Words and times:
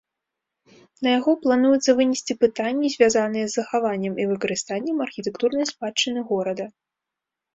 На 1.07 1.11
яго 1.19 1.31
плануецца 1.43 1.91
вынесці 1.99 2.33
пытанні, 2.43 2.87
звязаныя 2.95 3.45
з 3.51 3.53
захаваннем 3.59 4.13
і 4.23 4.27
выкарыстаннем 4.31 4.97
архітэктурнай 5.07 5.65
спадчыны 5.73 6.19
горада. 6.31 6.65